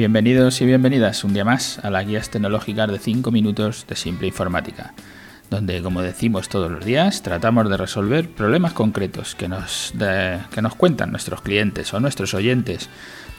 [0.00, 4.28] Bienvenidos y bienvenidas un día más a las guías tecnológicas de 5 minutos de Simple
[4.28, 4.94] Informática,
[5.50, 10.74] donde, como decimos todos los días, tratamos de resolver problemas concretos que nos, que nos
[10.74, 12.88] cuentan nuestros clientes o nuestros oyentes,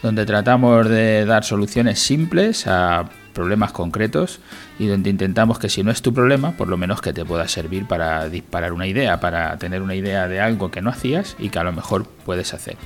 [0.04, 4.38] donde tratamos de dar soluciones simples a problemas concretos
[4.78, 7.48] y donde intentamos que si no es tu problema, por lo menos que te pueda
[7.48, 11.48] servir para disparar una idea, para tener una idea de algo que no hacías y
[11.48, 12.76] que a lo mejor puedes hacer.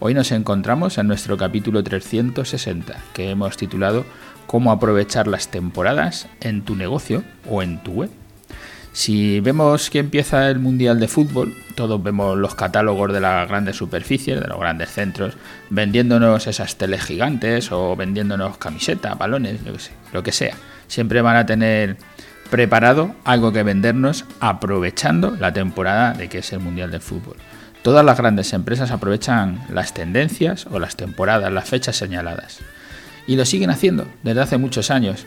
[0.00, 4.04] Hoy nos encontramos en nuestro capítulo 360, que hemos titulado
[4.46, 8.10] Cómo aprovechar las temporadas en tu negocio o en tu web.
[8.92, 13.74] Si vemos que empieza el Mundial de Fútbol, todos vemos los catálogos de las grandes
[13.74, 15.36] superficies, de los grandes centros,
[15.68, 20.54] vendiéndonos esas teles gigantes o vendiéndonos camisetas, balones, yo sé, lo que sea.
[20.86, 21.96] Siempre van a tener
[22.50, 27.36] preparado algo que vendernos aprovechando la temporada de que es el Mundial de Fútbol.
[27.82, 32.58] Todas las grandes empresas aprovechan las tendencias o las temporadas, las fechas señaladas.
[33.26, 35.26] Y lo siguen haciendo desde hace muchos años.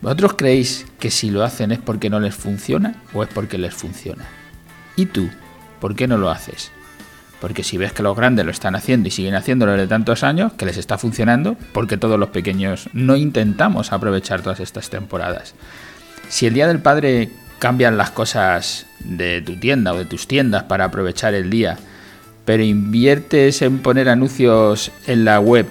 [0.00, 3.72] ¿Vosotros creéis que si lo hacen es porque no les funciona o es porque les
[3.72, 4.24] funciona?
[4.96, 5.30] ¿Y tú?
[5.80, 6.72] ¿Por qué no lo haces?
[7.40, 10.52] Porque si ves que los grandes lo están haciendo y siguen haciéndolo desde tantos años,
[10.54, 15.54] que les está funcionando, porque todos los pequeños no intentamos aprovechar todas estas temporadas.
[16.28, 20.64] Si el Día del Padre cambian las cosas de tu tienda o de tus tiendas
[20.64, 21.78] para aprovechar el día
[22.44, 25.66] pero inviertes en poner anuncios en la web,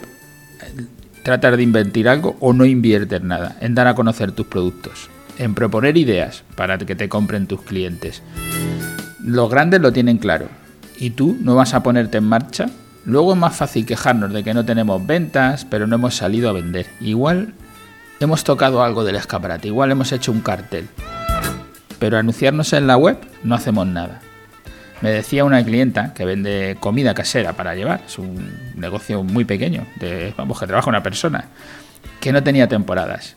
[1.23, 5.53] tratar de invertir algo o no inviertes nada, en dar a conocer tus productos, en
[5.53, 8.21] proponer ideas para que te compren tus clientes.
[9.23, 10.47] Los grandes lo tienen claro
[10.97, 12.69] y tú no vas a ponerte en marcha.
[13.05, 16.53] Luego es más fácil quejarnos de que no tenemos ventas, pero no hemos salido a
[16.53, 16.85] vender.
[16.99, 17.53] Igual
[18.19, 20.87] hemos tocado algo del escaparate, igual hemos hecho un cartel.
[21.99, 24.21] Pero anunciarnos en la web no hacemos nada.
[25.01, 29.85] Me decía una clienta que vende comida casera para llevar, es un negocio muy pequeño,
[29.95, 31.45] de, vamos, que trabaja una persona,
[32.19, 33.35] que no tenía temporadas.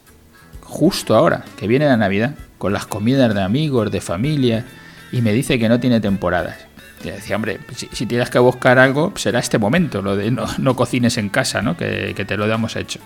[0.61, 4.65] Justo ahora, que viene la Navidad, con las comidas de amigos, de familia,
[5.11, 6.57] y me dice que no tiene temporadas.
[7.03, 11.17] Y decía, hombre, si, tienes que buscar algo, será este momento, lo de no, cocines
[11.19, 11.77] en casa, ¿no?
[11.77, 13.01] Que, que te lo damos hecho.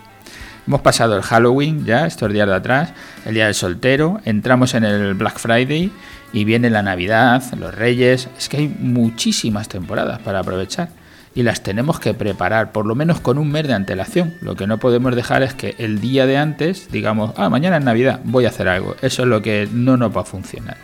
[0.68, 2.92] Hemos pasado el Halloween ya, estos días de atrás,
[3.24, 5.90] el día del soltero, entramos en el Black Friday
[6.34, 8.28] y viene la Navidad, los Reyes.
[8.36, 10.90] Es que hay muchísimas temporadas para aprovechar
[11.34, 14.34] y las tenemos que preparar por lo menos con un mes de antelación.
[14.42, 17.84] Lo que no podemos dejar es que el día de antes digamos, ah, mañana es
[17.84, 18.94] Navidad, voy a hacer algo.
[19.00, 20.76] Eso es lo que no nos va a funcionar.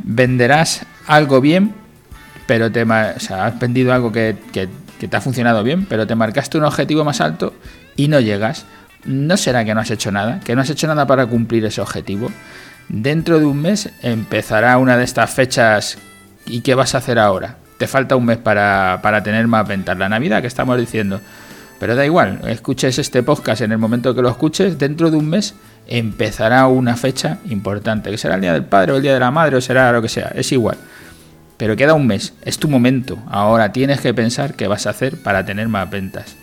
[0.00, 1.74] Venderás algo bien,
[2.46, 7.02] pero te, has vendido algo que, te ha funcionado bien, pero te marcaste un objetivo
[7.02, 7.54] más alto
[8.02, 8.66] y no llegas.
[9.04, 10.40] ¿No será que no has hecho nada?
[10.40, 12.30] ¿Que no has hecho nada para cumplir ese objetivo?
[12.88, 15.98] Dentro de un mes empezará una de estas fechas
[16.46, 17.58] y ¿qué vas a hacer ahora?
[17.78, 19.96] Te falta un mes para, tener más ventas.
[19.96, 21.20] La Navidad que estamos diciendo.
[21.78, 25.28] Pero da igual, escuches este podcast en el momento que lo escuches, dentro de un
[25.28, 25.54] mes
[25.88, 29.32] empezará una fecha importante, que será el Día del Padre o el Día de la
[29.32, 30.76] Madre o será lo que sea, es igual.
[31.56, 33.18] Pero queda un mes, es tu momento.
[33.28, 36.36] Ahora tienes que pensar qué vas a hacer para tener más ventas.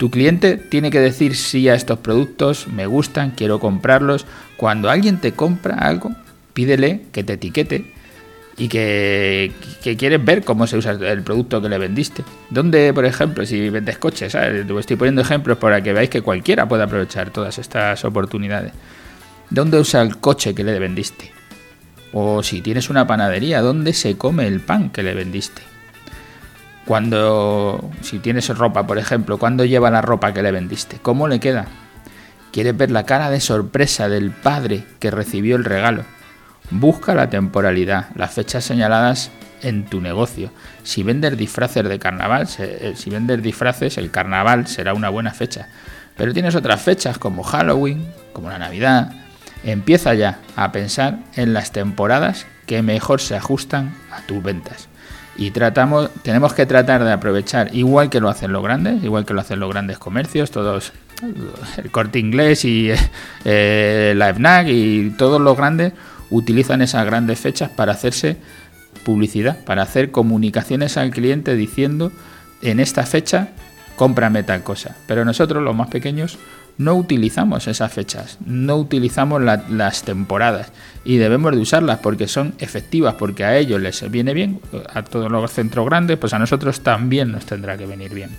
[0.00, 4.24] Tu cliente tiene que decir sí a estos productos, me gustan, quiero comprarlos.
[4.56, 6.12] Cuando alguien te compra algo,
[6.54, 7.92] pídele que te etiquete
[8.56, 9.52] y que,
[9.98, 12.24] quieres ver cómo se usa el producto que le vendiste.
[12.48, 14.34] ¿Dónde, por ejemplo, si vendes coches?
[14.34, 18.72] Estoy poniendo ejemplos para que veáis que cualquiera puede aprovechar todas estas oportunidades.
[19.50, 21.30] ¿Dónde usa el coche que le vendiste?
[22.14, 25.69] O si tienes una panadería, ¿dónde se come el pan que le vendiste?
[26.90, 30.98] Cuando, si tienes ropa, por ejemplo, ¿cuándo lleva la ropa que le vendiste?
[31.00, 31.66] ¿Cómo le queda?
[32.50, 36.02] ¿Quieres ver la cara de sorpresa del padre que recibió el regalo?
[36.72, 39.30] Busca la temporalidad, las fechas señaladas
[39.62, 40.50] en tu negocio.
[40.82, 45.68] Si vendes disfraces de carnaval, eh, si vendes disfraces, el carnaval será una buena fecha.
[46.16, 49.12] Pero tienes otras fechas como Halloween, como la Navidad.
[49.62, 54.88] Empieza ya a pensar en las temporadas que mejor se ajustan a tus ventas
[55.40, 59.32] y tratamos, tenemos que tratar de aprovechar, igual que lo hacen los grandes, igual que
[59.32, 60.92] lo hacen los grandes comercios, todos,
[61.82, 62.90] el corte inglés y
[63.46, 65.94] eh, la FNAC y todos los grandes
[66.28, 68.36] utilizan esas grandes fechas para hacerse
[69.02, 72.12] publicidad, para hacer comunicaciones al cliente diciendo
[72.60, 73.48] en esta fecha
[74.00, 74.96] cómprame tal cosa.
[75.06, 76.38] Pero nosotros, los más pequeños,
[76.78, 80.72] no utilizamos esas fechas, no utilizamos las temporadas
[81.04, 84.58] y debemos de usarlas porque son efectivas, porque a ellos les viene bien,
[84.94, 88.30] a todos los centros grandes, pues a nosotros también nos tendrá que venir bien.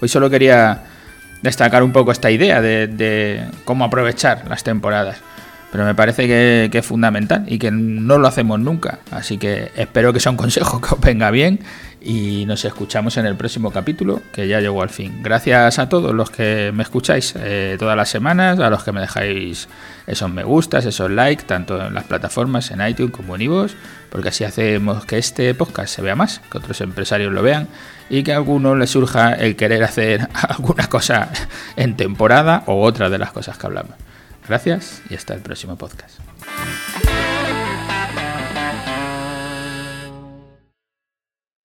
[0.00, 0.82] Hoy solo quería
[1.40, 5.18] destacar un poco esta idea de, cómo aprovechar las temporadas,
[5.70, 10.12] pero me parece que, es fundamental y que no lo hacemos nunca, así que espero
[10.12, 11.60] que sea un consejo que os venga bien
[12.00, 15.20] y nos escuchamos en el próximo capítulo que ya llegó al fin.
[15.22, 19.00] Gracias a todos los que me escucháis eh, todas las semanas, a los que me
[19.00, 19.68] dejáis
[20.06, 23.72] esos me gustas, esos likes, tanto en las plataformas, en iTunes como en iVoox,
[24.10, 27.68] porque así hacemos que este podcast se vea más, que otros empresarios lo vean
[28.08, 31.28] y que a alguno le surja el querer hacer alguna cosa
[31.76, 33.94] en temporada o otra de las cosas que hablamos.
[34.48, 36.27] Gracias y hasta el próximo podcast.